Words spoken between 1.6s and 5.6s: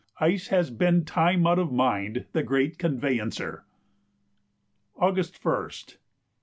mind the great "conveyancer." August